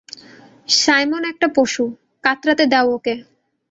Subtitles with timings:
[0.75, 1.83] Simon একটা পশু,
[2.23, 3.13] কাতরাতে দাও ওকে!